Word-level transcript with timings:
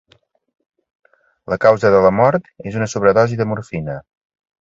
La 1.53 1.57
causa 1.65 1.91
de 1.95 1.99
la 2.05 2.11
mort 2.21 2.47
és 2.71 2.79
una 2.79 2.87
sobredosi 2.95 3.39
de 3.43 3.47
morfina. 3.51 3.99